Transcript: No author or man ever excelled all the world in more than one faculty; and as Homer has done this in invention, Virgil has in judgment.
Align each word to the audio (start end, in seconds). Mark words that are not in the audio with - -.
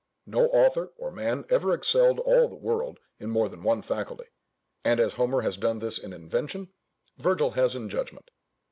No 0.25 0.47
author 0.47 0.91
or 0.97 1.11
man 1.11 1.45
ever 1.51 1.73
excelled 1.75 2.19
all 2.21 2.47
the 2.49 2.55
world 2.55 2.99
in 3.19 3.29
more 3.29 3.47
than 3.47 3.61
one 3.61 3.83
faculty; 3.83 4.23
and 4.83 4.99
as 4.99 5.13
Homer 5.13 5.41
has 5.41 5.57
done 5.57 5.77
this 5.77 5.99
in 5.99 6.11
invention, 6.11 6.71
Virgil 7.19 7.51
has 7.51 7.75
in 7.75 7.87
judgment. 7.87 8.31